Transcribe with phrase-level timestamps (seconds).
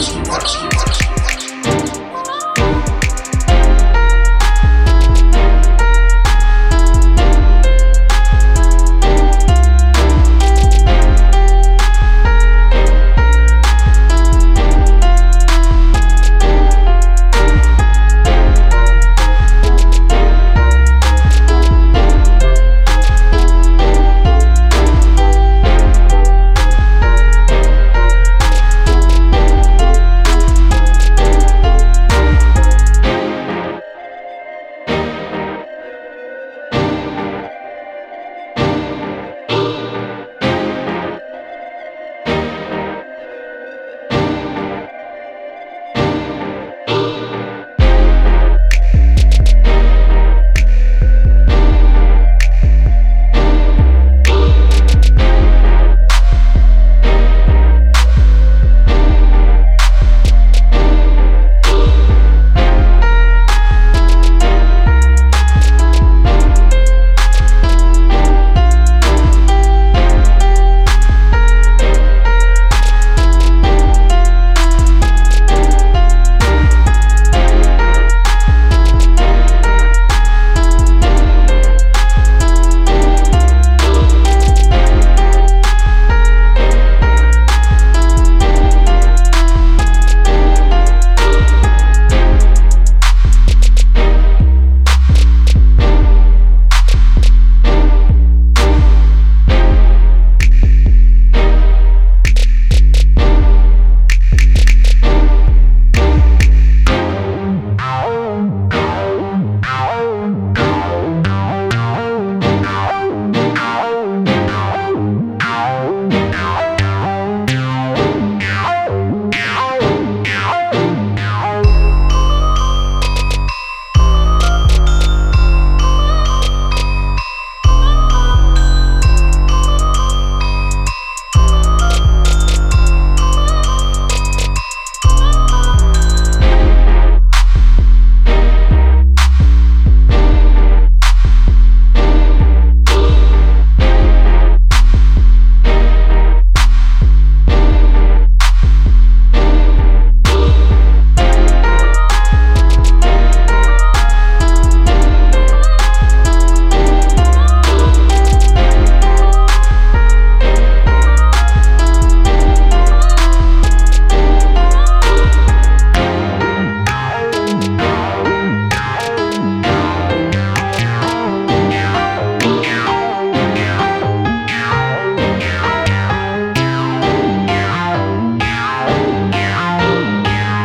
[0.00, 0.69] Watch, watch.